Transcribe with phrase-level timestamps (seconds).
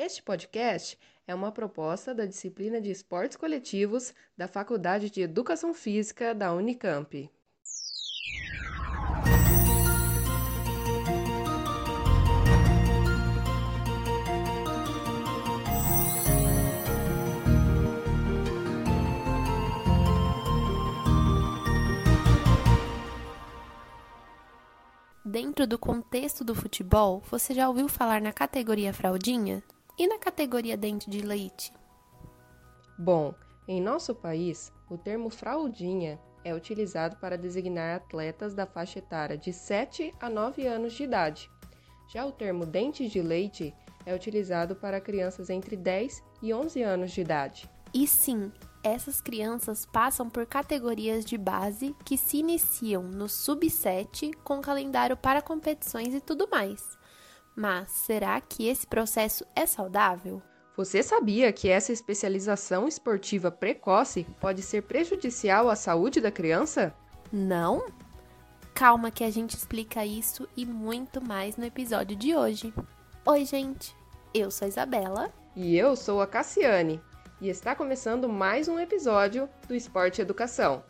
[0.00, 0.96] Este podcast
[1.26, 7.28] é uma proposta da disciplina de Esportes Coletivos da Faculdade de Educação Física da Unicamp.
[25.24, 29.60] Dentro do contexto do futebol, você já ouviu falar na categoria fraldinha?
[29.98, 31.72] E na categoria dente de leite?
[32.96, 33.34] Bom,
[33.66, 39.52] em nosso país, o termo fraldinha é utilizado para designar atletas da faixa etária de
[39.52, 41.50] 7 a 9 anos de idade.
[42.06, 43.74] Já o termo dente de leite
[44.06, 47.68] é utilizado para crianças entre 10 e 11 anos de idade.
[47.92, 48.52] E sim,
[48.84, 55.42] essas crianças passam por categorias de base que se iniciam no sub-7 com calendário para
[55.42, 56.97] competições e tudo mais.
[57.58, 60.40] Mas será que esse processo é saudável?
[60.76, 66.94] Você sabia que essa especialização esportiva precoce pode ser prejudicial à saúde da criança?
[67.32, 67.84] Não?
[68.72, 72.72] Calma que a gente explica isso e muito mais no episódio de hoje.
[73.26, 73.92] Oi, gente.
[74.32, 75.32] Eu sou a Isabela.
[75.56, 77.02] E eu sou a Cassiane
[77.40, 80.84] e está começando mais um episódio do Esporte Educação.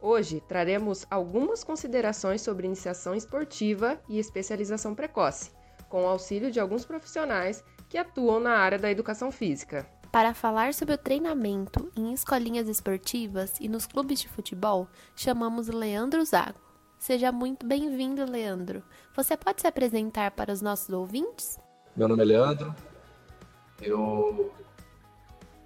[0.00, 5.50] Hoje traremos algumas considerações sobre iniciação esportiva e especialização precoce,
[5.94, 9.88] com o auxílio de alguns profissionais que atuam na área da educação física.
[10.10, 16.24] Para falar sobre o treinamento em escolinhas esportivas e nos clubes de futebol, chamamos Leandro
[16.24, 16.58] Zago.
[16.98, 18.82] Seja muito bem-vindo, Leandro.
[19.14, 21.60] Você pode se apresentar para os nossos ouvintes?
[21.94, 22.74] Meu nome é Leandro.
[23.80, 24.52] Eu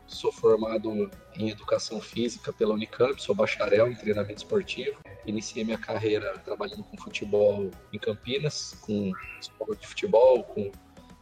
[0.08, 4.98] Sou formado em Educação Física pela Unicamp, sou bacharel em treinamento esportivo.
[5.26, 10.72] Iniciei minha carreira trabalhando com futebol em Campinas, com escola de futebol, com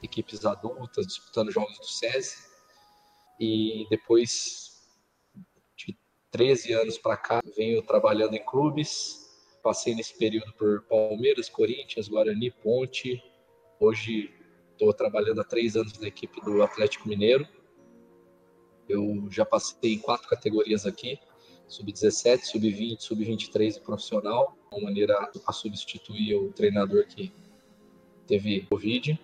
[0.05, 2.37] equipes adultas, disputando jogos do SESI.
[3.41, 4.81] E depois
[5.77, 5.99] de
[6.31, 9.19] 13 anos para cá, venho trabalhando em clubes.
[9.65, 13.21] Passei nesse período por Palmeiras, Corinthians, Guarani, Ponte.
[13.81, 14.33] Hoje
[14.71, 17.56] estou trabalhando há três anos na equipe do Atlético Mineiro
[18.89, 21.19] eu já passei em quatro categorias aqui,
[21.69, 25.15] sub-17, sub-20, sub-23 e profissional, de uma maneira
[25.47, 27.33] a substituir o treinador que
[28.27, 29.19] teve Covid.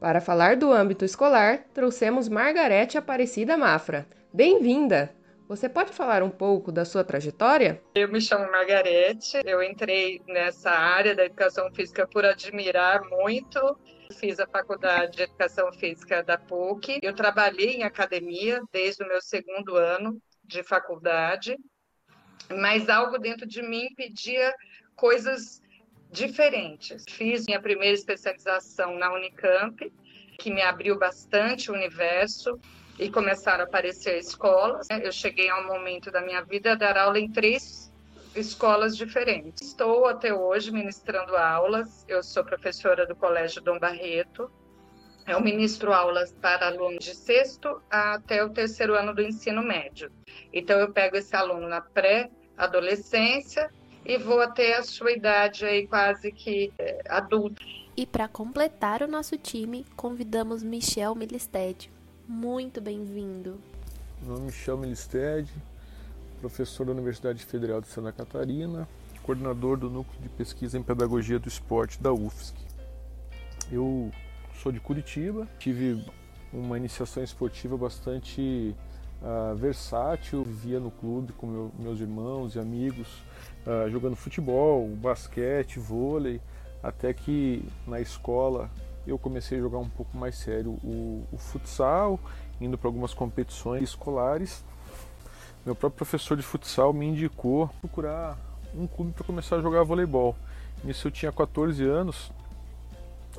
[0.00, 4.06] Para falar do âmbito escolar, trouxemos Margarete Aparecida Mafra.
[4.32, 5.14] Bem-vinda!
[5.46, 7.82] Você pode falar um pouco da sua trajetória?
[7.94, 13.78] Eu me chamo Margarete, eu entrei nessa área da educação física por admirar muito
[14.12, 16.98] Fiz a faculdade de Educação Física da PUC.
[17.02, 21.56] Eu trabalhei em academia desde o meu segundo ano de faculdade,
[22.50, 24.54] mas algo dentro de mim pedia
[24.94, 25.62] coisas
[26.10, 27.04] diferentes.
[27.08, 29.92] Fiz minha primeira especialização na Unicamp,
[30.38, 32.58] que me abriu bastante o universo
[32.98, 34.86] e começaram a aparecer escolas.
[34.90, 37.83] Eu cheguei a um momento da minha vida a dar aula em três
[38.34, 39.68] escolas diferentes.
[39.68, 44.50] Estou até hoje ministrando aulas, eu sou professora do Colégio Dom Barreto.
[45.26, 50.12] Eu ministro aulas para alunos de sexto até o terceiro ano do ensino médio.
[50.52, 53.70] Então, eu pego esse aluno na pré-adolescência
[54.04, 57.62] e vou até a sua idade aí quase que é, adulta.
[57.96, 61.90] E para completar o nosso time, convidamos Michel Milisted.
[62.28, 63.58] Muito bem-vindo.
[64.20, 65.48] Meu nome é Michel Milisted,
[66.44, 68.86] professor da Universidade Federal de Santa Catarina,
[69.22, 72.54] coordenador do Núcleo de Pesquisa em Pedagogia do Esporte da UFSC.
[73.72, 74.10] Eu
[74.62, 76.04] sou de Curitiba, tive
[76.52, 78.76] uma iniciação esportiva bastante
[79.22, 83.22] uh, versátil, vivia no clube com meu, meus irmãos e amigos,
[83.66, 86.42] uh, jogando futebol, basquete, vôlei,
[86.82, 88.70] até que na escola
[89.06, 92.20] eu comecei a jogar um pouco mais sério o, o futsal,
[92.60, 94.62] indo para algumas competições escolares
[95.64, 98.36] meu próprio professor de futsal me indicou procurar
[98.74, 100.36] um clube para começar a jogar voleibol.
[100.82, 102.30] Nisso eu tinha 14 anos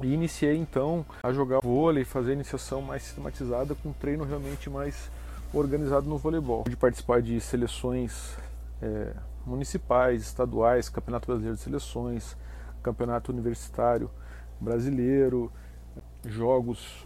[0.02, 5.10] e iniciei então a jogar vôlei, fazer a iniciação mais sistematizada com treino realmente mais
[5.54, 6.64] organizado no voleibol.
[6.68, 8.36] De participar de seleções
[8.82, 9.14] é,
[9.46, 12.36] municipais, estaduais, Campeonato Brasileiro de Seleções,
[12.82, 14.10] Campeonato Universitário
[14.60, 15.52] Brasileiro,
[16.26, 17.06] jogos.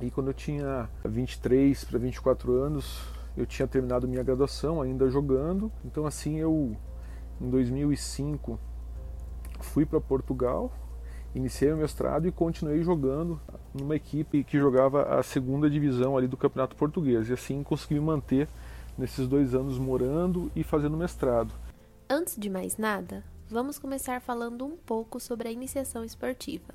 [0.00, 3.00] E quando eu tinha 23 para 24 anos,
[3.40, 6.76] eu tinha terminado minha graduação ainda jogando, então assim eu
[7.40, 8.58] em 2005
[9.60, 10.70] fui para Portugal,
[11.34, 13.40] iniciei o mestrado e continuei jogando
[13.72, 18.48] numa equipe que jogava a segunda divisão ali do Campeonato Português e assim consegui manter
[18.98, 21.54] nesses dois anos morando e fazendo mestrado.
[22.08, 26.74] Antes de mais nada, vamos começar falando um pouco sobre a iniciação esportiva.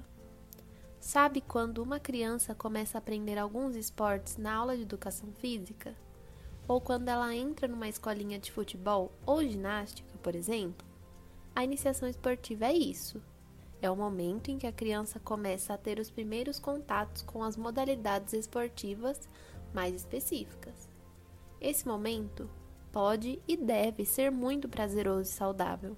[0.99, 5.93] Sabe quando uma criança começa a aprender alguns esportes na aula de educação física?
[6.67, 10.85] Ou quando ela entra numa escolinha de futebol ou ginástica, por exemplo?
[11.55, 13.21] A iniciação esportiva é isso.
[13.81, 17.55] É o momento em que a criança começa a ter os primeiros contatos com as
[17.55, 19.29] modalidades esportivas
[19.73, 20.89] mais específicas.
[21.61, 22.49] Esse momento
[22.91, 25.95] pode e deve ser muito prazeroso e saudável,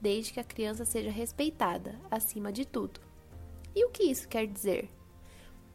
[0.00, 3.00] desde que a criança seja respeitada, acima de tudo.
[3.74, 4.90] E o que isso quer dizer?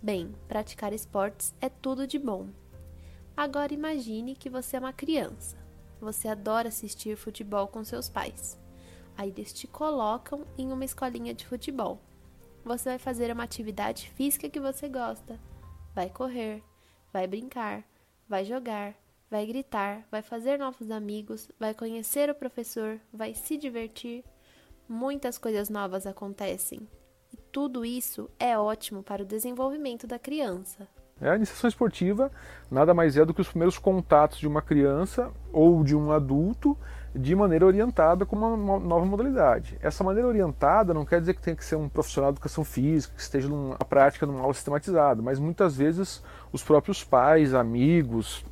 [0.02, 2.50] Bem, praticar esportes é tudo de bom.
[3.38, 5.58] Agora imagine que você é uma criança.
[6.00, 8.58] Você adora assistir futebol com seus pais.
[9.18, 12.00] Aí eles te colocam em uma escolinha de futebol.
[12.64, 15.40] Você vai fazer uma atividade física que você gosta.
[15.94, 16.64] Vai correr,
[17.12, 17.84] vai brincar,
[18.28, 18.96] vai jogar,
[19.30, 24.24] vai gritar, vai fazer novos amigos, vai conhecer o professor, vai se divertir.
[24.88, 26.88] Muitas coisas novas acontecem.
[27.34, 30.88] E tudo isso é ótimo para o desenvolvimento da criança.
[31.22, 32.30] É, a iniciação esportiva
[32.70, 36.78] nada mais é do que os primeiros contatos de uma criança ou de um adulto
[37.16, 39.78] de maneira orientada com uma nova modalidade.
[39.82, 43.16] Essa maneira orientada não quer dizer que tenha que ser um profissional de educação física,
[43.16, 46.22] que esteja numa prática numa aula sistematizada, mas muitas vezes
[46.52, 48.46] os próprios pais, amigos,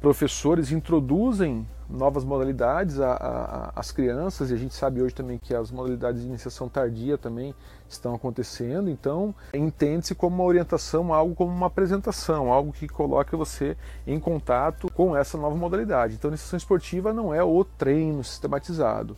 [0.00, 6.22] professores introduzem novas modalidades às crianças e a gente sabe hoje também que as modalidades
[6.22, 7.54] de iniciação tardia também
[7.88, 13.76] estão acontecendo, então entende-se como uma orientação, algo como uma apresentação, algo que coloca você
[14.06, 16.14] em contato com essa nova modalidade.
[16.14, 19.16] Então, iniciação esportiva não é o treino sistematizado.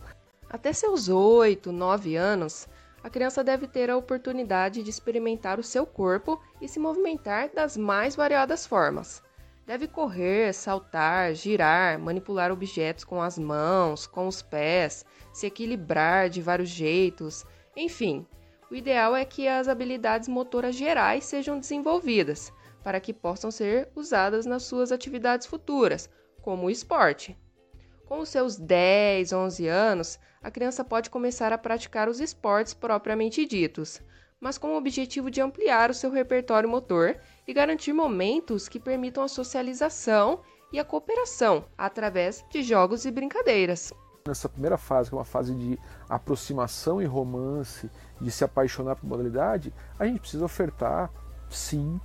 [0.49, 2.67] Até seus 8, 9 anos,
[3.03, 7.75] a criança deve ter a oportunidade de experimentar o seu corpo e se movimentar das
[7.75, 9.21] mais variadas formas.
[9.65, 16.41] Deve correr, saltar, girar, manipular objetos com as mãos, com os pés, se equilibrar de
[16.41, 17.45] vários jeitos,
[17.75, 18.27] enfim.
[18.69, 22.51] O ideal é que as habilidades motoras gerais sejam desenvolvidas,
[22.83, 26.09] para que possam ser usadas nas suas atividades futuras,
[26.41, 27.37] como o esporte.
[28.05, 33.45] Com os seus 10, 11 anos, a criança pode começar a praticar os esportes propriamente
[33.45, 34.01] ditos,
[34.43, 37.15] mas com o objetivo de ampliar o seu repertório motor
[37.47, 40.41] e garantir momentos que permitam a socialização
[40.71, 43.93] e a cooperação através de jogos e brincadeiras.
[44.27, 45.79] Nessa primeira fase, que é uma fase de
[46.09, 51.09] aproximação e romance, de se apaixonar por modalidade, a gente precisa ofertar,
[51.49, 51.99] sim,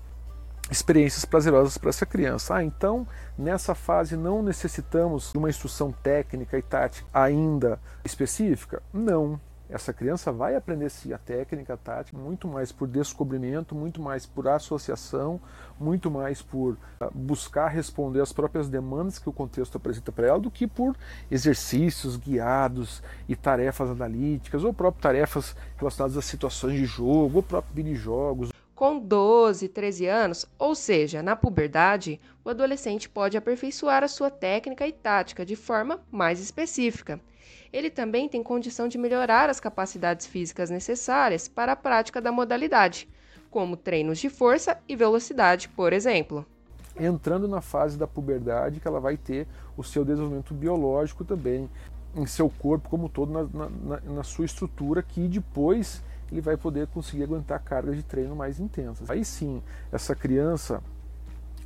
[0.70, 2.54] experiências prazerosas para essa criança.
[2.54, 3.04] Ah, então
[3.36, 8.80] nessa fase não necessitamos de uma instrução técnica e tática ainda específica?
[8.92, 9.40] Não.
[9.70, 14.24] Essa criança vai aprender sim a técnica, a tática, muito mais por descobrimento, muito mais
[14.24, 15.38] por associação,
[15.78, 20.38] muito mais por ah, buscar responder às próprias demandas que o contexto apresenta para ela,
[20.38, 20.96] do que por
[21.30, 27.76] exercícios guiados e tarefas analíticas, ou próprias tarefas relacionadas a situações de jogo, ou próprios
[27.76, 28.50] mini-jogos.
[28.74, 34.86] Com 12, 13 anos, ou seja, na puberdade, o adolescente pode aperfeiçoar a sua técnica
[34.86, 37.20] e tática de forma mais específica
[37.72, 43.08] ele também tem condição de melhorar as capacidades físicas necessárias para a prática da modalidade,
[43.50, 46.44] como treinos de força e velocidade, por exemplo.
[46.98, 51.68] Entrando na fase da puberdade, que ela vai ter o seu desenvolvimento biológico também,
[52.14, 56.86] em seu corpo como todo, na, na, na sua estrutura, que depois ele vai poder
[56.88, 59.08] conseguir aguentar cargas de treino mais intensas.
[59.08, 59.62] Aí sim,
[59.92, 60.82] essa criança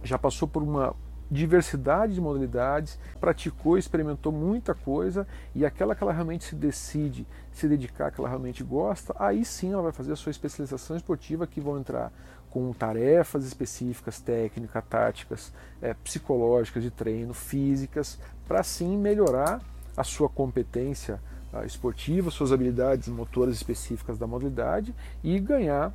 [0.05, 0.95] já passou por uma
[1.33, 7.67] diversidade de modalidades, praticou, experimentou muita coisa e aquela que ela realmente se decide se
[7.67, 11.61] dedicar, que ela realmente gosta, aí sim ela vai fazer a sua especialização esportiva que
[11.61, 12.13] vão entrar
[12.51, 19.63] com tarefas específicas, técnicas, táticas, é, psicológicas de treino, físicas, para sim melhorar
[19.97, 21.19] a sua competência
[21.51, 25.95] uh, esportiva, suas habilidades motoras específicas da modalidade e ganhar,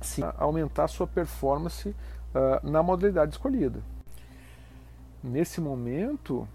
[0.00, 3.93] sim, aumentar sua performance uh, na modalidade escolhida
[5.24, 6.46] nesse momento,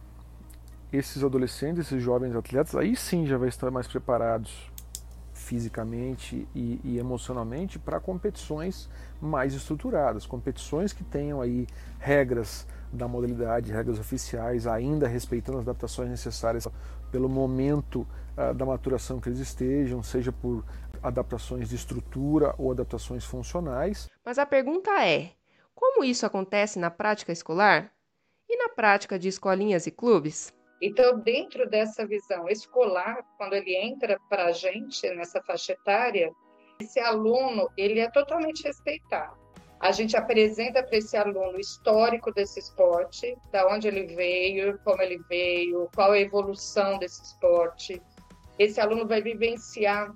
[0.94, 4.72] esses adolescentes, esses jovens atletas, aí sim já vai estar mais preparados
[5.34, 8.88] fisicamente e, e emocionalmente para competições
[9.20, 11.66] mais estruturadas, competições que tenham aí
[11.98, 16.68] regras da modalidade, regras oficiais, ainda respeitando as adaptações necessárias
[17.12, 18.06] pelo momento
[18.38, 20.64] uh, da maturação que eles estejam, seja por
[21.02, 24.08] adaptações de estrutura ou adaptações funcionais.
[24.24, 25.32] Mas a pergunta é:
[25.74, 27.92] como isso acontece na prática escolar?
[28.50, 30.52] E na prática de escolinhas e clubes?
[30.82, 36.32] Então, dentro dessa visão escolar, quando ele entra para a gente nessa faixa etária,
[36.80, 39.38] esse aluno ele é totalmente respeitado.
[39.80, 45.02] A gente apresenta para esse aluno o histórico desse esporte, da onde ele veio, como
[45.02, 48.02] ele veio, qual a evolução desse esporte.
[48.58, 50.14] Esse aluno vai vivenciar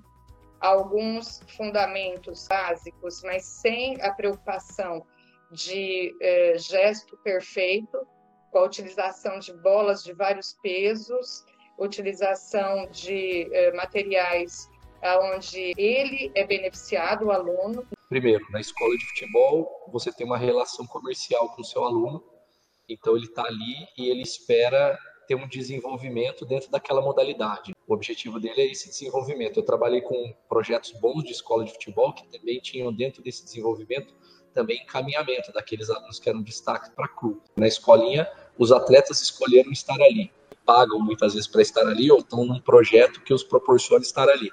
[0.60, 5.06] alguns fundamentos básicos, mas sem a preocupação
[5.50, 8.06] de eh, gesto perfeito,
[8.54, 11.44] com a utilização de bolas de vários pesos,
[11.76, 14.70] utilização de eh, materiais
[15.34, 17.84] onde ele é beneficiado, o aluno.
[18.08, 22.22] Primeiro, na escola de futebol, você tem uma relação comercial com o seu aluno,
[22.88, 24.96] então ele está ali e ele espera
[25.26, 27.74] ter um desenvolvimento dentro daquela modalidade.
[27.88, 29.58] O objetivo dele é esse desenvolvimento.
[29.58, 34.14] Eu trabalhei com projetos bons de escola de futebol que também tinham dentro desse desenvolvimento
[34.54, 37.42] também encaminhamento daqueles alunos que eram destaque para clube.
[37.56, 40.30] Na escolinha, os atletas escolheram estar ali,
[40.64, 44.50] pagam muitas vezes para estar ali ou estão num projeto que os proporciona estar ali.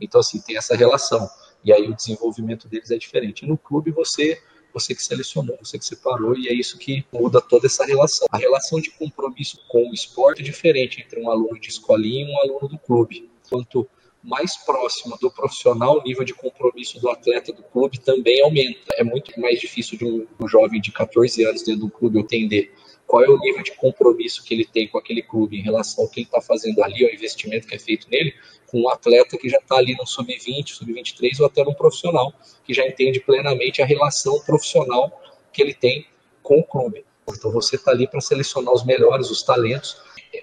[0.00, 1.28] Então assim tem essa relação
[1.64, 3.46] e aí o desenvolvimento deles é diferente.
[3.46, 4.40] no clube você
[4.72, 8.28] você que selecionou, você que separou, e é isso que muda toda essa relação.
[8.30, 12.30] A relação de compromisso com o esporte é diferente entre um aluno de escolinha e
[12.30, 13.30] um aluno do clube.
[13.48, 13.88] Quanto
[14.22, 18.94] mais próximo do profissional, o nível de compromisso do atleta do clube também aumenta.
[18.96, 22.72] É muito mais difícil de um, jovem de 14 anos dentro do clube entender
[23.08, 26.10] qual é o nível de compromisso que ele tem com aquele clube em relação ao
[26.10, 28.34] que ele está fazendo ali, ao investimento que é feito nele,
[28.66, 32.74] com um atleta que já está ali no sub-20, sub-23 ou até no profissional, que
[32.74, 36.06] já entende plenamente a relação profissional que ele tem
[36.42, 37.02] com o clube.
[37.26, 39.96] Então você está ali para selecionar os melhores, os talentos.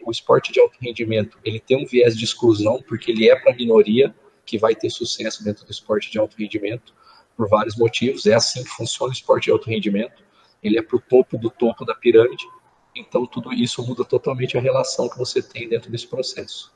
[0.03, 3.53] O esporte de alto rendimento ele tem um viés de exclusão porque ele é para
[3.53, 6.95] a minoria que vai ter sucesso dentro do esporte de alto rendimento
[7.37, 8.25] por vários motivos.
[8.25, 10.24] É assim que funciona o esporte de alto rendimento.
[10.65, 12.47] Ele é para o topo do topo da pirâmide.
[12.95, 16.73] Então tudo isso muda totalmente a relação que você tem dentro desse processo.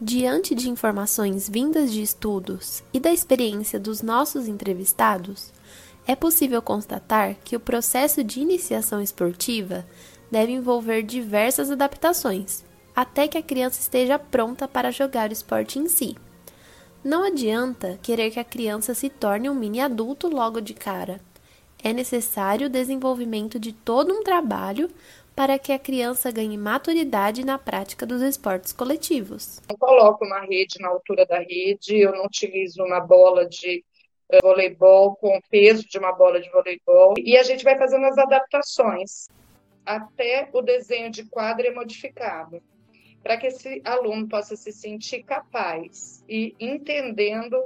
[0.00, 5.52] Diante de informações vindas de estudos e da experiência dos nossos entrevistados,
[6.06, 9.84] é possível constatar que o processo de iniciação esportiva
[10.30, 15.88] deve envolver diversas adaptações, até que a criança esteja pronta para jogar o esporte em
[15.88, 16.16] si.
[17.02, 21.20] Não adianta querer que a criança se torne um mini adulto logo de cara.
[21.82, 24.90] É necessário o desenvolvimento de todo um trabalho
[25.34, 29.60] para que a criança ganhe maturidade na prática dos esportes coletivos.
[29.68, 33.84] Eu coloco uma rede na altura da rede, eu não utilizo uma bola de
[34.32, 38.06] uh, voleibol com o peso de uma bola de voleibol e a gente vai fazendo
[38.06, 39.28] as adaptações
[39.86, 42.60] até o desenho de quadro é modificado
[43.22, 47.56] para que esse aluno possa se sentir capaz e entendendo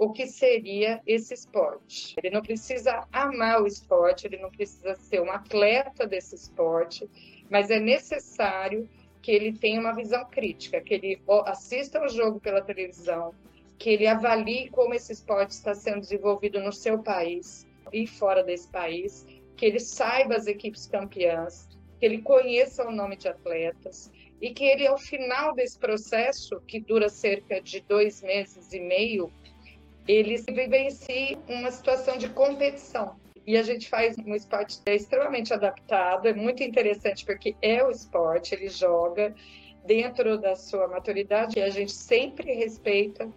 [0.00, 2.14] o que seria esse esporte.
[2.16, 7.06] Ele não precisa amar o esporte, ele não precisa ser um atleta desse esporte,
[7.50, 8.88] mas é necessário
[9.20, 13.34] que ele tenha uma visão crítica, que ele assista o jogo pela televisão,
[13.78, 18.68] que ele avalie como esse esporte está sendo desenvolvido no seu país e fora desse
[18.68, 24.48] país, que ele saiba as equipes campeãs, que ele conheça o nome de atletas e
[24.48, 29.30] que ele, ao final desse processo, que dura cerca de dois meses e meio,
[30.10, 33.14] eles vivenciam uma situação de competição.
[33.46, 37.90] E a gente faz um esporte é extremamente adaptado, é muito interessante porque é o
[37.90, 39.34] esporte, ele joga
[39.86, 43.30] dentro da sua maturidade e a gente sempre respeita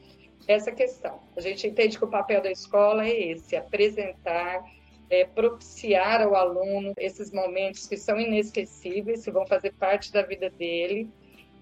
[0.48, 1.20] essa questão.
[1.38, 4.64] A gente entende que o papel da escola é esse, apresentar,
[5.10, 10.50] é, propiciar ao aluno esses momentos que são inesquecíveis, que vão fazer parte da vida
[10.50, 11.08] dele,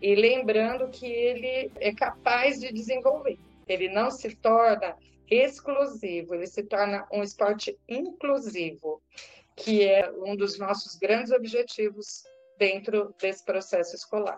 [0.02, 3.38] e lembrando que ele é capaz de desenvolver.
[3.72, 4.96] Ele não se torna
[5.30, 9.02] exclusivo, ele se torna um esporte inclusivo,
[9.56, 12.24] que é um dos nossos grandes objetivos
[12.58, 14.38] dentro desse processo escolar.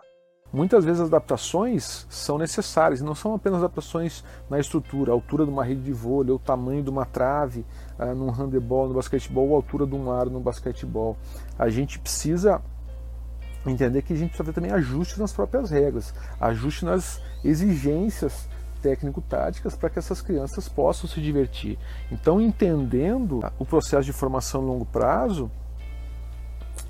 [0.52, 5.50] Muitas vezes as adaptações são necessárias, não são apenas adaptações na estrutura, a altura de
[5.50, 7.66] uma rede de vôlei, o tamanho de uma trave
[7.98, 11.16] uh, num handebol, no basquetebol, ou a altura de um aro no basquetebol.
[11.58, 12.62] A gente precisa
[13.66, 18.48] entender que a gente precisa ter também ajustes nas próprias regras, ajuste nas exigências
[18.84, 21.78] técnico-táticas para que essas crianças possam se divertir.
[22.12, 25.50] Então, entendendo o processo de formação a longo prazo,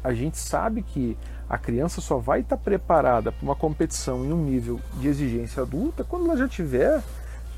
[0.03, 1.17] a gente sabe que
[1.49, 6.03] a criança só vai estar preparada para uma competição em um nível de exigência adulta
[6.03, 7.01] quando ela já tiver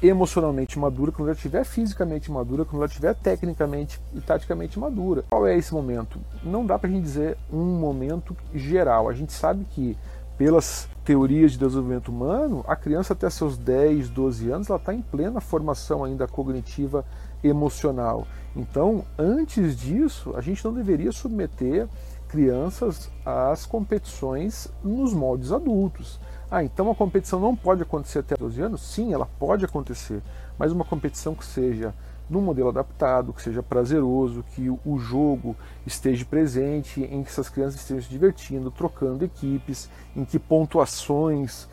[0.02, 5.24] emocionalmente madura, quando ela estiver fisicamente madura, quando ela estiver tecnicamente e taticamente madura.
[5.30, 6.20] Qual é esse momento?
[6.42, 9.08] Não dá para a gente dizer um momento geral.
[9.08, 9.96] A gente sabe que
[10.36, 15.00] pelas teorias de desenvolvimento humano, a criança até seus 10, 12 anos, ela está em
[15.00, 17.04] plena formação ainda cognitiva
[17.42, 18.26] emocional.
[18.54, 21.88] Então, antes disso, a gente não deveria submeter
[22.28, 26.20] crianças às competições nos moldes adultos.
[26.50, 28.80] Ah, então a competição não pode acontecer até 12 anos?
[28.82, 30.22] Sim, ela pode acontecer,
[30.58, 31.94] mas uma competição que seja
[32.28, 35.56] num modelo adaptado, que seja prazeroso, que o jogo
[35.86, 41.68] esteja presente, em que essas crianças estejam se divertindo, trocando equipes, em que pontuações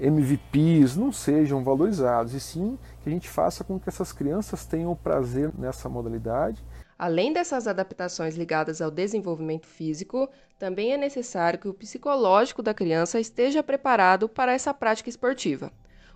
[0.00, 4.94] MVPs não sejam valorizados, e sim que a gente faça com que essas crianças tenham
[4.96, 6.64] prazer nessa modalidade.
[6.98, 13.20] Além dessas adaptações ligadas ao desenvolvimento físico, também é necessário que o psicológico da criança
[13.20, 15.72] esteja preparado para essa prática esportiva.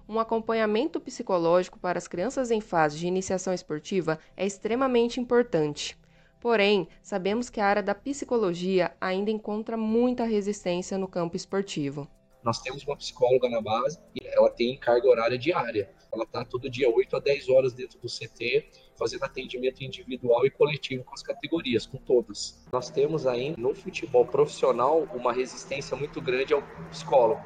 [0.08, 5.98] Um acompanhamento psicológico para as crianças em fase de iniciação esportiva é extremamente importante.
[6.40, 12.08] Porém, sabemos que a área da psicologia ainda encontra muita resistência no campo esportivo.
[12.42, 15.90] Nós temos uma psicóloga na base e ela tem carga horária diária.
[16.10, 20.50] Ela está todo dia 8 a 10 horas dentro do CT, fazendo atendimento individual e
[20.50, 22.66] coletivo com as categorias, com todas.
[22.72, 27.44] Nós temos ainda no futebol profissional uma resistência muito grande ao psicólogo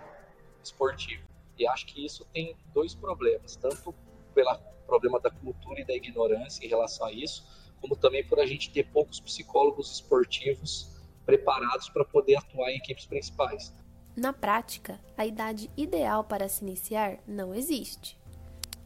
[0.63, 1.32] esportivo.
[1.59, 3.95] E acho que isso tem dois problemas, tanto
[4.35, 7.47] pelo problema da cultura e da ignorância em relação a isso,
[7.81, 10.91] como também por a gente ter poucos psicólogos esportivos
[11.25, 13.73] preparados para poder atuar em equipes principais.
[14.15, 18.19] Na prática, a idade ideal para se iniciar não existe.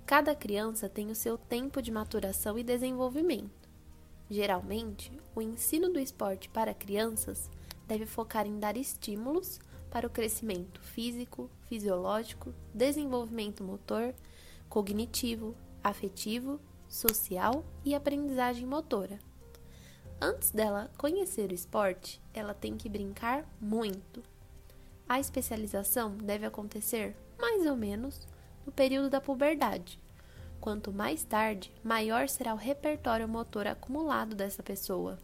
[0.05, 3.69] Cada criança tem o seu tempo de maturação e desenvolvimento.
[4.31, 7.51] Geralmente, o ensino do esporte para crianças
[7.87, 9.59] deve focar em dar estímulos
[9.91, 14.15] para o crescimento físico, fisiológico, desenvolvimento motor,
[14.69, 19.19] cognitivo, afetivo social e aprendizagem motora.
[20.21, 24.23] Antes dela conhecer o esporte, ela tem que brincar muito.
[25.09, 28.27] A especialização deve acontecer mais ou menos
[28.65, 30.01] no período da puberdade.
[30.61, 35.19] Quanto mais tarde, maior será o repertório motor acumulado dessa pessoa.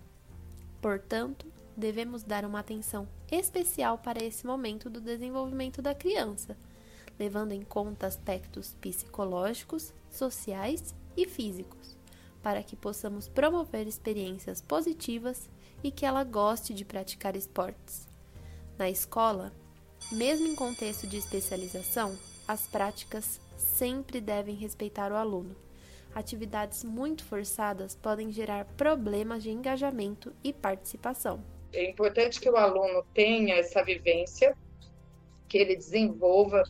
[0.80, 6.56] Portanto, devemos dar uma atenção especial para esse momento do desenvolvimento da criança,
[7.18, 11.96] levando em conta aspectos psicológicos, sociais e físicos,
[12.42, 15.48] para que possamos promover experiências positivas
[15.82, 18.08] e que ela goste de praticar esportes.
[18.78, 19.52] Na escola,
[20.10, 25.54] mesmo em contexto de especialização, as práticas sempre devem respeitar o aluno.
[26.14, 31.42] Atividades muito forçadas podem gerar problemas de engajamento e participação.
[31.72, 34.56] É importante que o aluno tenha essa vivência,
[35.48, 36.62] que ele desenvolva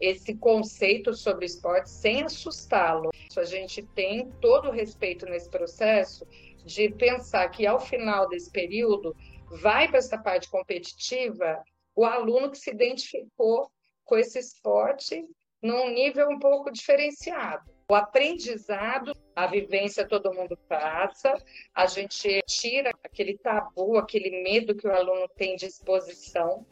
[0.00, 3.10] esse conceito sobre esporte sem assustá-lo.
[3.36, 6.26] A gente tem todo o respeito nesse processo
[6.64, 9.14] de pensar que ao final desse período
[9.60, 11.62] vai para essa parte competitiva
[11.94, 13.70] o aluno que se identificou
[14.04, 15.24] com esse esporte
[15.62, 17.77] num nível um pouco diferenciado.
[17.90, 21.34] O aprendizado, a vivência todo mundo passa,
[21.74, 26.66] a gente tira aquele tabu, aquele medo que o aluno tem de exposição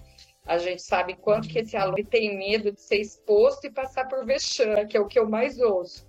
[0.47, 4.25] a gente sabe quanto que esse aluno tem medo de ser exposto e passar por
[4.25, 6.07] vexame, que é o que eu mais ouço.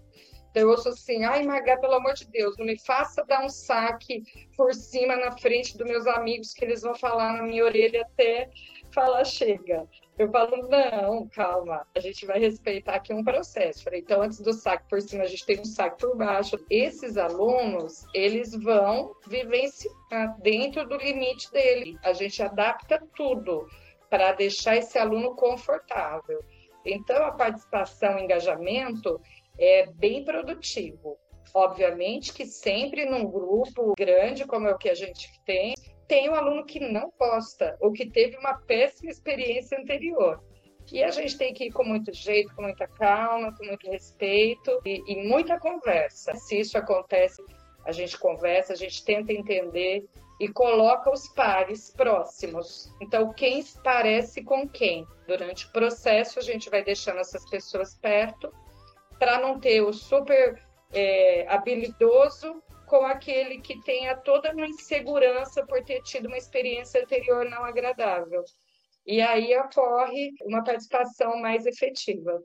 [0.53, 4.23] Eu ouço assim, ai, Magá, pelo amor de Deus, não me faça dar um saque
[4.55, 8.49] por cima na frente dos meus amigos, que eles vão falar na minha orelha até
[8.91, 9.87] falar chega.
[10.17, 13.83] Eu falo, não, calma, a gente vai respeitar aqui um processo.
[13.83, 16.57] Falei, então, antes do saque por cima, a gente tem um saque por baixo.
[16.71, 21.99] Esses alunos, eles vão vivenciar dentro do limite dele.
[22.03, 23.67] A gente adapta tudo
[24.09, 26.43] para deixar esse aluno confortável.
[26.83, 29.21] Então, a participação e engajamento
[29.59, 31.17] é bem produtivo.
[31.53, 35.73] Obviamente que sempre num grupo grande, como é o que a gente tem,
[36.07, 40.41] tem um aluno que não gosta ou que teve uma péssima experiência anterior.
[40.91, 44.79] E a gente tem que ir com muito jeito, com muita calma, com muito respeito
[44.85, 46.33] e, e muita conversa.
[46.35, 47.43] Se isso acontece,
[47.85, 50.07] a gente conversa, a gente tenta entender
[50.39, 52.93] e coloca os pares próximos.
[53.01, 55.05] Então, quem parece com quem?
[55.27, 58.49] Durante o processo, a gente vai deixando essas pessoas perto
[59.19, 65.83] para não ter o super é, habilidoso com aquele que tenha toda uma insegurança por
[65.83, 68.43] ter tido uma experiência anterior não agradável.
[69.05, 72.41] E aí ocorre uma participação mais efetiva.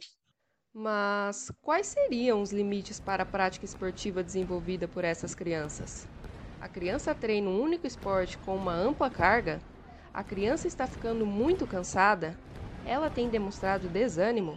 [0.74, 6.08] Mas quais seriam os limites para a prática esportiva desenvolvida por essas crianças?
[6.62, 9.58] a criança treina um único esporte com uma ampla carga,
[10.14, 12.37] a criança está ficando muito cansada,
[12.87, 14.56] ela tem demonstrado desânimo,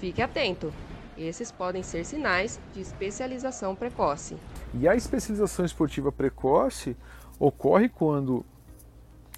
[0.00, 0.72] fique atento.
[1.16, 4.36] Esses podem ser sinais de especialização precoce.
[4.74, 6.96] E a especialização esportiva precoce
[7.38, 8.44] ocorre quando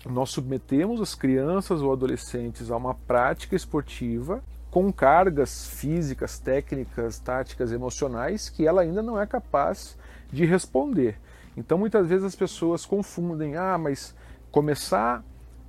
[0.05, 7.73] nós submetemos as crianças ou adolescentes a uma prática esportiva com cargas físicas, técnicas, táticas,
[7.73, 9.97] emocionais que ela ainda não é capaz
[10.31, 11.19] de responder.
[11.57, 14.15] Então muitas vezes as pessoas confundem, ah, mas
[14.51, 15.25] começar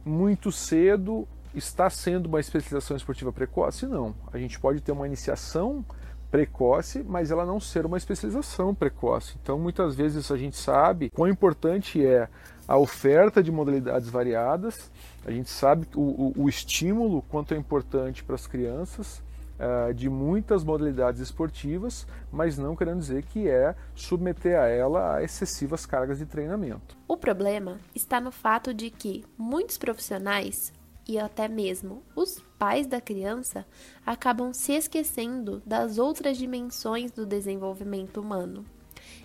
[0.05, 3.85] muito cedo está sendo uma especialização esportiva precoce?
[3.85, 4.15] Não.
[4.31, 5.83] A gente pode ter uma iniciação
[6.29, 9.37] precoce, mas ela não ser uma especialização precoce.
[9.41, 12.27] Então muitas vezes a gente sabe quão importante é
[12.67, 14.91] a oferta de modalidades variadas,
[15.25, 19.23] a gente sabe o, o, o estímulo, quanto é importante para as crianças,
[19.57, 25.23] uh, de muitas modalidades esportivas, mas não querendo dizer que é submeter a ela a
[25.23, 26.97] excessivas cargas de treinamento.
[27.07, 30.73] O problema está no fato de que muitos profissionais
[31.07, 33.65] e até mesmo os pais da criança
[34.05, 38.65] acabam se esquecendo das outras dimensões do desenvolvimento humano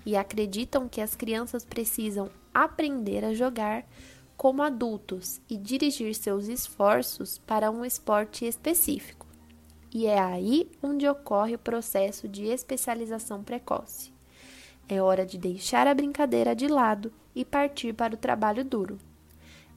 [0.06, 3.84] e acreditam que as crianças precisam aprender a jogar
[4.36, 9.26] como adultos e dirigir seus esforços para um esporte específico.
[9.94, 14.12] E é aí onde ocorre o processo de especialização precoce.
[14.88, 18.98] É hora de deixar a brincadeira de lado e partir para o trabalho duro.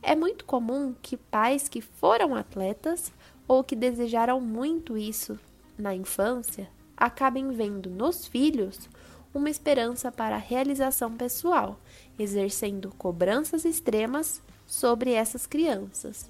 [0.08, 3.12] É muito comum que pais que foram atletas
[3.48, 5.40] ou que desejaram muito isso
[5.76, 8.88] na infância acabem vendo nos filhos
[9.34, 11.80] uma esperança para a realização pessoal,
[12.20, 16.30] exercendo cobranças extremas sobre essas crianças.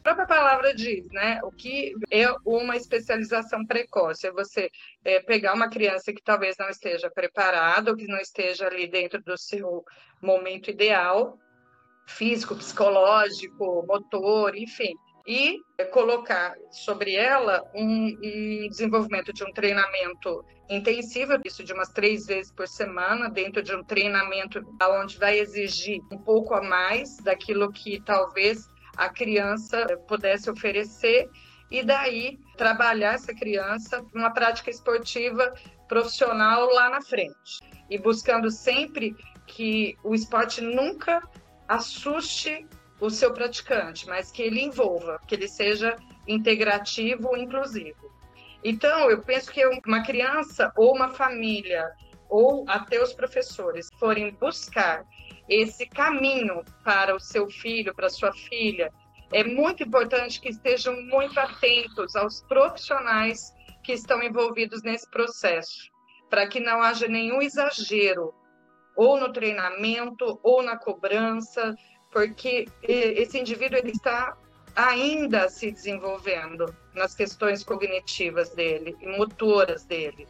[0.00, 1.40] A própria palavra diz, né?
[1.42, 4.26] O que é uma especialização precoce?
[4.26, 4.70] É você
[5.02, 9.22] é, pegar uma criança que talvez não esteja preparada, ou que não esteja ali dentro
[9.22, 9.82] do seu
[10.20, 11.38] momento ideal,
[12.06, 14.94] físico, psicológico, motor, enfim,
[15.26, 22.26] e colocar sobre ela um, um, desenvolvimento de um treinamento intensivo, isso de umas três
[22.26, 24.62] vezes por semana, dentro de um treinamento
[25.02, 31.28] onde vai exigir um pouco a mais daquilo que talvez a criança pudesse oferecer,
[31.70, 35.52] e daí trabalhar essa criança numa prática esportiva
[35.88, 37.58] profissional lá na frente.
[37.90, 39.14] E buscando sempre
[39.46, 41.20] que o esporte nunca
[41.68, 42.66] assuste
[43.00, 48.10] o seu praticante, mas que ele envolva, que ele seja integrativo, inclusivo.
[48.64, 51.88] Então, eu penso que uma criança ou uma família
[52.28, 55.04] ou até os professores forem buscar
[55.48, 58.92] esse caminho para o seu filho, para sua filha,
[59.32, 63.52] é muito importante que estejam muito atentos aos profissionais
[63.82, 65.90] que estão envolvidos nesse processo,
[66.28, 68.34] para que não haja nenhum exagero,
[68.96, 71.76] ou no treinamento, ou na cobrança,
[72.10, 74.36] porque esse indivíduo ele está
[74.74, 80.26] ainda se desenvolvendo nas questões cognitivas dele e motoras dele.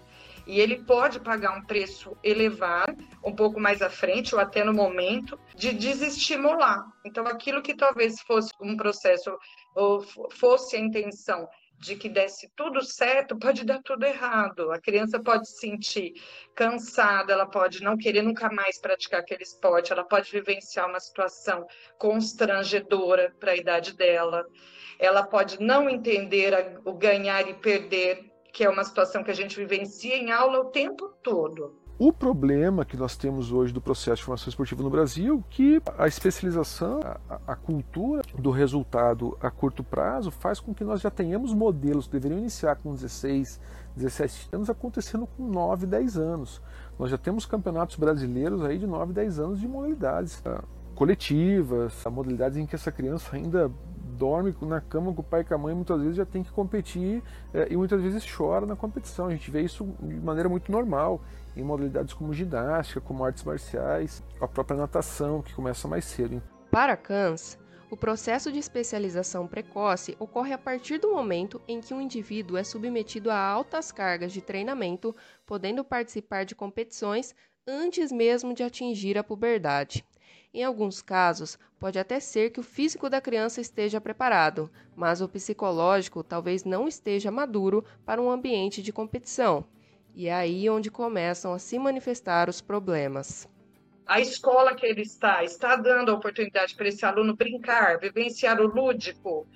[0.46, 4.72] E ele pode pagar um preço elevado, um pouco mais à frente, ou até no
[4.72, 6.86] momento, de desestimular.
[7.04, 9.36] Então, aquilo que talvez fosse um processo,
[9.74, 10.00] ou
[10.30, 11.48] fosse a intenção
[11.78, 14.72] de que desse tudo certo, pode dar tudo errado.
[14.72, 16.14] A criança pode se sentir
[16.54, 21.66] cansada, ela pode não querer nunca mais praticar aquele esporte, ela pode vivenciar uma situação
[21.98, 24.44] constrangedora para a idade dela,
[24.98, 29.56] ela pode não entender o ganhar e perder, que é uma situação que a gente
[29.56, 31.85] vivencia em aula o tempo todo.
[31.98, 36.06] O problema que nós temos hoje do processo de formação esportiva no Brasil que a
[36.06, 41.54] especialização, a, a, cultura do resultado a curto prazo faz com que nós já tenhamos
[41.54, 43.58] modelos que deveriam iniciar com 16,
[43.96, 46.60] 17 anos acontecendo com 9, 10 anos.
[46.98, 50.62] Nós já temos campeonatos brasileiros aí de 9, 10 anos de modalidades tá?
[50.94, 53.72] coletivas, modalidades em que essa criança ainda
[54.18, 56.50] dorme na cama com o pai e com a mãe, muitas vezes já tem que
[56.50, 57.22] competir
[57.54, 59.28] é, e muitas vezes chora na competição.
[59.28, 61.22] A gente vê isso de maneira muito normal
[61.56, 66.42] em modalidades como ginástica, como artes marciais, a própria natação, que começa mais cedo.
[66.70, 72.00] Para Kans, o processo de especialização precoce ocorre a partir do momento em que um
[72.00, 75.14] indivíduo é submetido a altas cargas de treinamento,
[75.46, 77.34] podendo participar de competições
[77.66, 80.04] antes mesmo de atingir a puberdade.
[80.52, 85.28] Em alguns casos, pode até ser que o físico da criança esteja preparado, mas o
[85.28, 89.64] psicológico talvez não esteja maduro para um ambiente de competição.
[90.16, 93.46] E é aí onde começam a se manifestar os problemas.
[94.06, 98.66] A escola que ele está está dando a oportunidade para esse aluno brincar, vivenciar o
[98.66, 99.46] lúdico,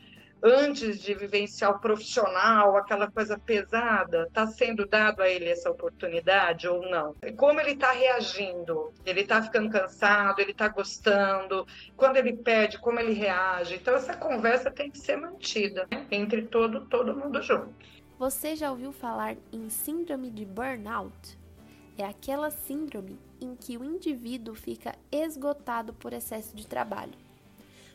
[0.43, 6.69] antes de vivenciar o profissional, aquela coisa pesada, está sendo dado a ele essa oportunidade
[6.69, 7.15] ou não?
[7.39, 8.93] Como ele está reagindo?
[9.07, 10.41] Ele está ficando cansado?
[10.41, 11.67] Ele está gostando?
[11.97, 13.77] Quando ele pede, como ele reage?
[13.77, 16.07] Então essa conversa tem que ser mantida né?
[16.11, 17.75] entre todo todo mundo junto.
[18.21, 21.39] Você já ouviu falar em síndrome de burnout?
[21.97, 27.15] É aquela síndrome em que o indivíduo fica esgotado por excesso de trabalho.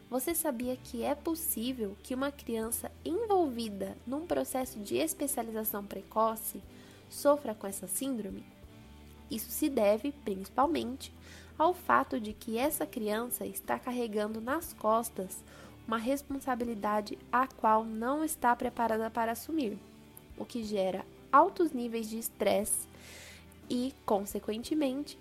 [0.09, 6.59] Você sabia que é possível que uma criança envolvida num processo de especialização precoce
[7.07, 8.43] sofra com essa síndrome?
[9.29, 11.13] Isso se deve, principalmente,
[11.55, 15.43] ao fato de que essa criança está carregando nas costas
[15.87, 19.77] uma responsabilidade a qual não está preparada para assumir
[20.37, 22.87] o que gera altos níveis de estresse
[23.69, 25.17] e, consequentemente,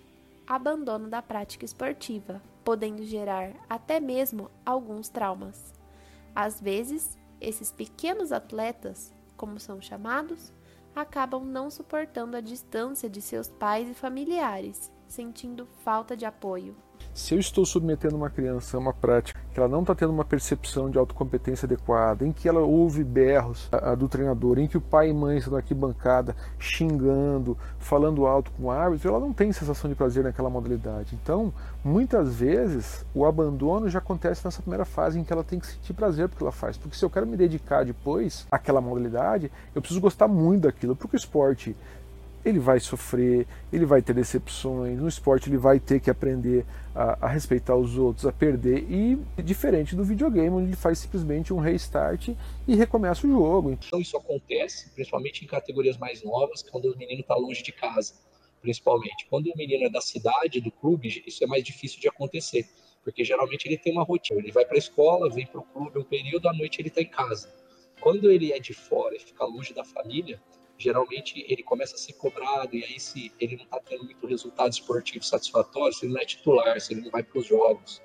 [0.47, 5.73] abandono da prática esportiva, podendo gerar até mesmo alguns traumas.
[6.35, 10.51] Às vezes, esses pequenos atletas como são chamados,
[10.95, 16.75] acabam não suportando a distância de seus pais e familiares, sentindo falta de apoio.
[17.13, 20.25] Se eu estou submetendo uma criança a uma prática que ela não está tendo uma
[20.25, 24.75] percepção de autocompetência adequada, em que ela ouve berros a, a do treinador, em que
[24.75, 29.31] o pai e mãe estão aqui bancada xingando, falando alto com o árbitro, ela não
[29.31, 31.17] tem sensação de prazer naquela modalidade.
[31.23, 35.67] Então, muitas vezes, o abandono já acontece nessa primeira fase em que ela tem que
[35.67, 36.75] sentir prazer porque ela faz.
[36.75, 41.15] Porque se eu quero me dedicar depois àquela modalidade, eu preciso gostar muito daquilo, porque
[41.15, 41.73] o esporte
[42.45, 47.25] ele vai sofrer, ele vai ter decepções, no esporte ele vai ter que aprender a,
[47.25, 51.57] a, respeitar os outros, a perder, e diferente do videogame, onde ele faz simplesmente um
[51.57, 52.29] restart
[52.67, 53.71] e recomeça o jogo.
[53.71, 58.13] Então isso acontece, principalmente em categorias mais novas, quando o menino está longe de casa,
[58.61, 59.25] principalmente.
[59.27, 62.69] Quando o menino é da cidade, do clube, isso é mais difícil de acontecer,
[63.03, 65.97] porque geralmente ele tem uma rotina, ele vai para a escola, vem para o clube
[65.97, 67.51] um período, à noite ele está em casa.
[67.99, 70.39] Quando ele é de fora e fica longe da família,
[70.77, 74.71] geralmente ele começa a ser cobrado, e aí se ele não está tendo muito resultado
[74.71, 78.01] esportivo satisfatório, se ele não é titular, se ele não vai para os jogos,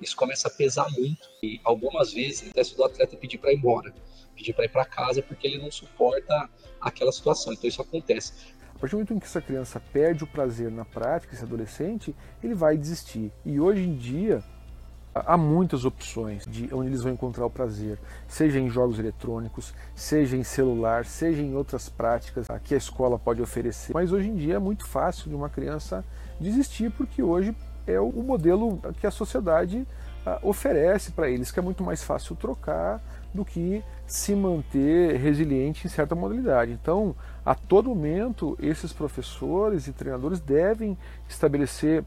[0.00, 1.28] isso começa a pesar muito.
[1.42, 3.94] E algumas vezes acontece do atleta pedir para ir embora,
[4.34, 7.52] pedir para ir para casa, porque ele não suporta aquela situação.
[7.52, 8.32] Então isso acontece.
[8.74, 12.14] A partir do momento em que essa criança perde o prazer na prática, esse adolescente,
[12.42, 13.30] ele vai desistir.
[13.44, 14.42] E hoje em dia,
[15.14, 20.38] Há muitas opções de onde eles vão encontrar o prazer, seja em jogos eletrônicos, seja
[20.38, 23.92] em celular, seja em outras práticas que a escola pode oferecer.
[23.92, 26.02] Mas hoje em dia é muito fácil de uma criança
[26.40, 27.54] desistir, porque hoje
[27.86, 29.86] é o modelo que a sociedade
[30.24, 33.02] ah, oferece para eles, que é muito mais fácil trocar
[33.34, 36.72] do que se manter resiliente em certa modalidade.
[36.72, 40.96] Então, a todo momento, esses professores e treinadores devem
[41.28, 42.04] estabelecer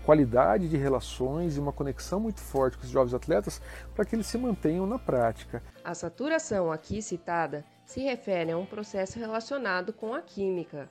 [0.00, 3.60] qualidade de relações e uma conexão muito forte com os jovens atletas
[3.94, 5.62] para que eles se mantenham na prática.
[5.84, 10.90] A saturação aqui citada se refere a um processo relacionado com a química.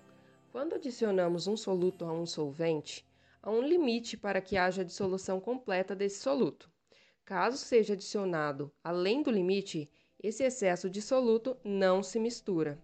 [0.52, 3.06] Quando adicionamos um soluto a um solvente,
[3.42, 6.70] há um limite para que haja dissolução completa desse soluto.
[7.24, 9.90] Caso seja adicionado além do limite,
[10.22, 12.78] esse excesso de soluto não se mistura.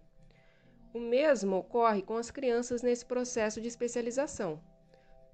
[0.94, 4.58] O mesmo ocorre com as crianças nesse processo de especialização.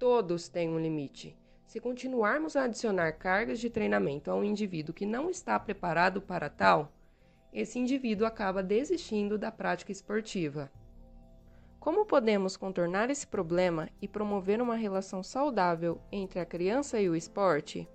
[0.02, 1.38] Todos têm um limite.
[1.64, 6.50] Se continuarmos a adicionar cargas de treinamento a um indivíduo que não está preparado para
[6.50, 6.92] tal,
[7.52, 10.72] esse indivíduo acaba desistindo da prática esportiva.
[11.78, 17.14] Como podemos contornar esse problema e promover uma relação saudável entre a criança e o
[17.14, 17.88] esporte?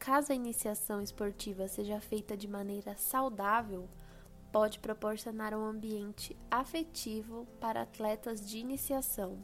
[0.00, 3.88] Caso a iniciação esportiva seja feita de maneira saudável,
[4.50, 9.38] pode proporcionar um ambiente afetivo para atletas de iniciação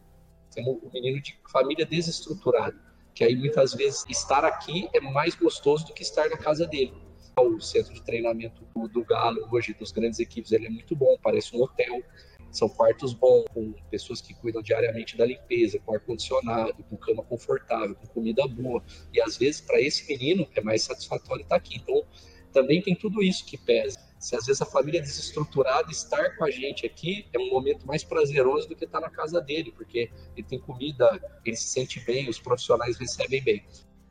[0.53, 2.79] sendo um menino de família desestruturada,
[3.15, 6.93] que aí muitas vezes estar aqui é mais gostoso do que estar na casa dele.
[7.39, 11.57] O centro de treinamento do Galo hoje, dos grandes equipes, ele é muito bom, parece
[11.57, 12.03] um hotel.
[12.51, 17.95] São quartos bons, com pessoas que cuidam diariamente da limpeza, com ar-condicionado, com cama confortável,
[17.95, 18.85] com comida boa.
[19.15, 21.77] E às vezes, para esse menino, é mais satisfatório estar aqui.
[21.77, 22.05] Então,
[22.53, 26.45] também tem tudo isso que pesa se às vezes a família é desestruturada, estar com
[26.45, 30.13] a gente aqui é um momento mais prazeroso do que estar na casa dele, porque
[30.37, 33.67] ele tem comida, ele se sente bem, os profissionais recebem bem.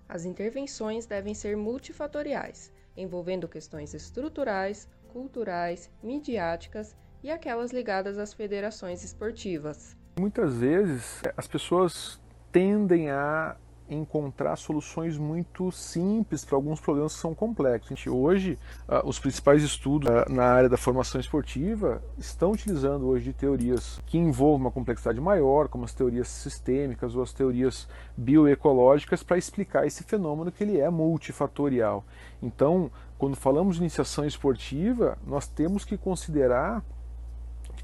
[0.09, 6.93] As intervenções devem ser multifatoriais, envolvendo questões estruturais, culturais, midiáticas
[7.23, 9.95] e aquelas ligadas às federações esportivas.
[10.19, 12.19] Muitas vezes as pessoas
[12.51, 13.55] tendem a
[13.95, 18.05] encontrar soluções muito simples para alguns problemas que são complexos.
[18.07, 23.33] Hoje, uh, os principais estudos uh, na área da formação esportiva estão utilizando hoje de
[23.33, 29.37] teorias que envolvem uma complexidade maior, como as teorias sistêmicas ou as teorias bioecológicas, para
[29.37, 32.03] explicar esse fenômeno que ele é multifatorial.
[32.41, 36.83] Então, quando falamos de iniciação esportiva, nós temos que considerar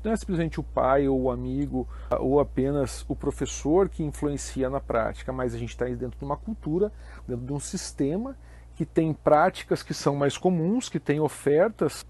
[0.07, 1.87] não é simplesmente o pai ou o amigo
[2.19, 6.37] ou apenas o professor que influencia na prática, mas a gente está dentro de uma
[6.37, 6.91] cultura,
[7.27, 8.37] dentro de um sistema
[8.75, 12.05] que tem práticas que são mais comuns, que tem ofertas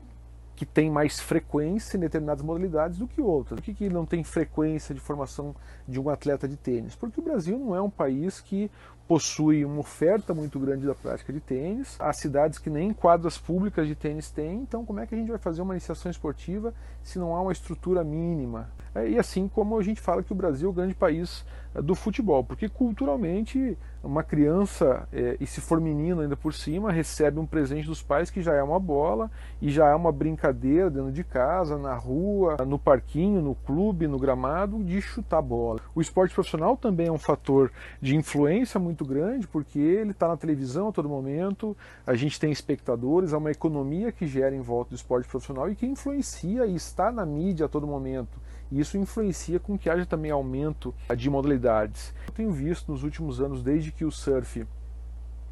[0.55, 3.59] que têm mais frequência em determinadas modalidades do que outras.
[3.59, 5.55] Por que, que não tem frequência de formação
[5.87, 6.95] de um atleta de tênis?
[6.95, 8.69] Porque o Brasil não é um país que
[9.07, 11.95] possui uma oferta muito grande da prática de tênis.
[11.99, 15.29] Há cidades que nem quadras públicas de tênis têm, então como é que a gente
[15.29, 18.69] vai fazer uma iniciação esportiva se não há uma estrutura mínima?
[18.93, 21.81] É, e assim como a gente fala que o Brasil é o grande país é,
[21.81, 27.39] do futebol, porque culturalmente uma criança, é, e se for menino ainda por cima, recebe
[27.39, 29.29] um presente dos pais que já é uma bola
[29.61, 34.17] e já é uma brincadeira dentro de casa, na rua, no parquinho, no clube, no
[34.17, 35.79] gramado, de chutar bola.
[35.93, 40.27] O esporte profissional também é um fator de influência muito muito grande porque ele está
[40.27, 44.61] na televisão a todo momento, a gente tem espectadores, há uma economia que gera em
[44.61, 48.39] volta do esporte profissional e que influencia e está na mídia a todo momento.
[48.71, 52.13] E isso influencia com que haja também aumento de modalidades.
[52.27, 54.65] Eu tenho visto nos últimos anos, desde que o surf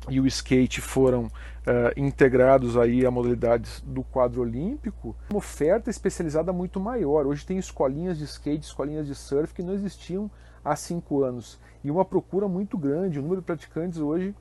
[0.09, 1.31] e o skate foram uh,
[1.95, 7.25] integrados aí a modalidades do quadro olímpico, uma oferta especializada muito maior.
[7.25, 10.29] Hoje tem escolinhas de skate, escolinhas de surf que não existiam
[10.65, 13.19] há cinco anos e uma procura muito grande.
[13.19, 14.35] O número de praticantes hoje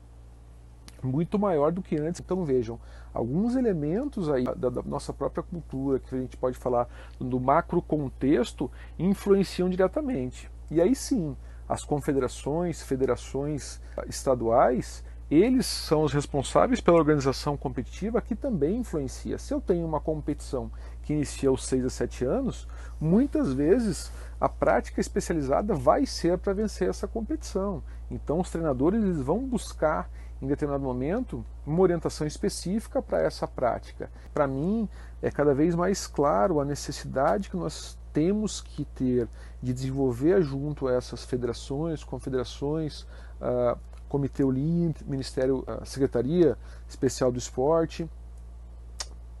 [1.03, 2.19] muito maior do que antes.
[2.19, 2.79] Então vejam,
[3.13, 7.81] alguns elementos aí da, da, nossa própria cultura, que a gente pode falar do macro
[7.81, 10.49] contexto, influenciam diretamente.
[10.71, 11.37] E aí sim,
[11.69, 19.39] as confederações, federações estaduais eles são os responsáveis pela organização competitiva que também influencia.
[19.39, 22.67] Se eu tenho uma competição que inicia aos 6 a 7 anos,
[23.01, 27.83] muitas vezes a prática especializada vai ser para vencer essa competição.
[28.09, 30.09] Então os treinadores eles vão buscar
[30.41, 34.09] em determinado momento uma orientação específica para essa prática.
[34.33, 34.87] Para mim
[35.21, 39.27] é cada vez mais claro a necessidade que nós temos que ter
[39.61, 43.01] de desenvolver junto a essas federações, confederações,
[43.41, 48.09] uh, Comitê Olímpico, Ministério, Secretaria Especial do Esporte,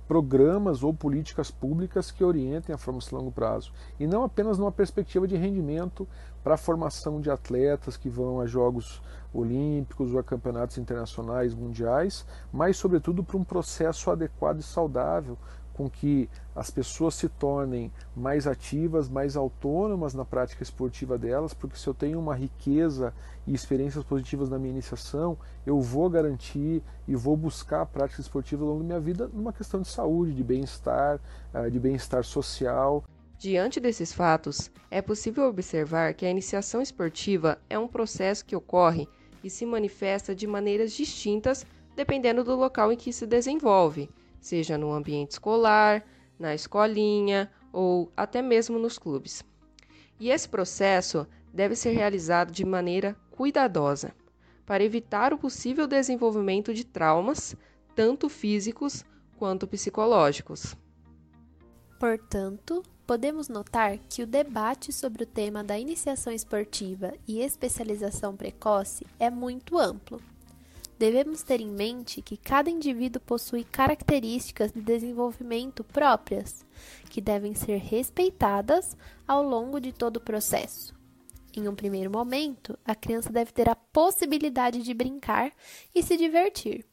[0.07, 3.73] programas ou políticas públicas que orientem a formação a longo prazo.
[3.99, 6.07] E não apenas numa perspectiva de rendimento
[6.43, 9.01] para a formação de atletas que vão a Jogos
[9.33, 15.37] Olímpicos ou a campeonatos internacionais, mundiais, mas, sobretudo, para um processo adequado e saudável
[15.75, 21.77] com que as pessoas se tornem mais ativas, mais autônomas na prática esportiva delas, porque
[21.77, 23.13] se eu tenho uma riqueza
[23.45, 28.63] e experiências positivas na minha iniciação, eu vou garantir e vou buscar a prática esportiva
[28.63, 31.19] ao longo da minha vida numa questão de saúde, de bem-estar,
[31.53, 33.03] eh, de bem-estar social.
[33.37, 39.09] Diante desses fatos, é possível observar que a iniciação esportiva é um processo que ocorre
[39.43, 41.65] e se manifesta de maneiras distintas
[41.97, 44.09] dependendo do local em que se desenvolve
[44.45, 46.05] seja no ambiente escolar,
[46.37, 49.43] na escolinha ou até mesmo nos clubes.
[50.19, 54.13] E esse processo deve ser realizado de maneira cuidadosa,
[54.63, 57.55] para evitar o possível desenvolvimento de traumas,
[57.95, 59.03] tanto físicos
[59.37, 60.75] quanto psicológicos.
[61.99, 69.05] Portanto, podemos notar que o debate sobre o tema da iniciação esportiva e especialização precoce
[69.19, 70.21] é muito amplo
[70.97, 76.65] devemos ter em mente que cada indivíduo possui características de desenvolvimento próprias,
[77.09, 78.95] que devem ser respeitadas
[79.27, 80.93] ao longo de todo o processo.
[81.55, 85.51] Em um primeiro momento, a criança deve ter a possibilidade de brincar
[85.93, 86.85] e se divertir.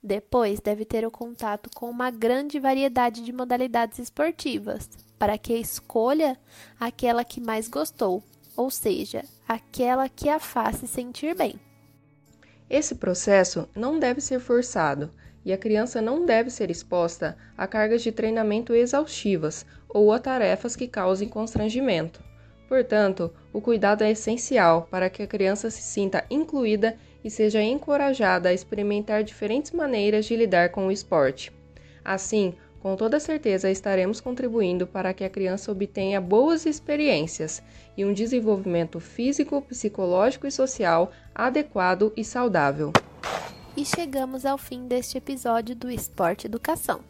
[0.00, 6.38] Depois, deve ter o contato com uma grande variedade de modalidades esportivas, para que escolha
[6.78, 8.22] aquela que mais gostou,
[8.56, 11.65] ou seja, aquela que a faça sentir bem.
[12.68, 15.10] Esse processo não deve ser forçado
[15.44, 20.74] e a criança não deve ser exposta a cargas de treinamento exaustivas ou a tarefas
[20.74, 22.20] que causem constrangimento.
[22.68, 28.48] Portanto, o cuidado é essencial para que a criança se sinta incluída e seja encorajada
[28.48, 31.52] a experimentar diferentes maneiras de lidar com o esporte.
[32.04, 32.54] Assim,
[32.86, 37.60] com toda certeza estaremos contribuindo para que a criança obtenha boas experiências
[37.96, 42.92] e um desenvolvimento físico, psicológico e social adequado e saudável.
[43.76, 47.00] E chegamos ao fim deste episódio do Esporte Educação.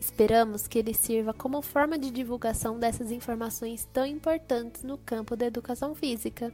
[0.00, 5.44] Esperamos que ele sirva como forma de divulgação dessas informações tão importantes no campo da
[5.44, 6.50] educação física.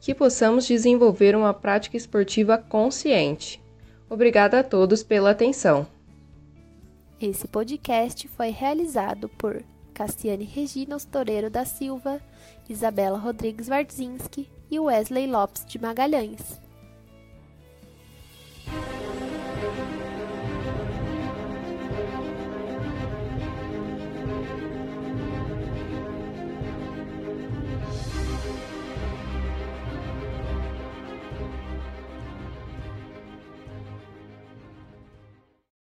[0.00, 3.62] Que possamos desenvolver uma prática esportiva consciente.
[4.10, 5.86] Obrigada a todos pela atenção.
[7.18, 12.20] Esse podcast foi realizado por Cassiane Regina Toreiro da Silva,
[12.68, 16.60] Isabela Rodrigues Wardzinski e Wesley Lopes de Magalhães.